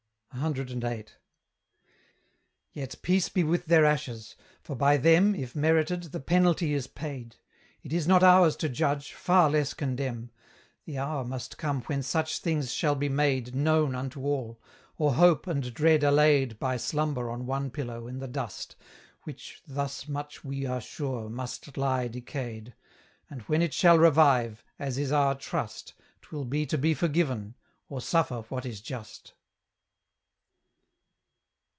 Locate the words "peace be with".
3.01-3.65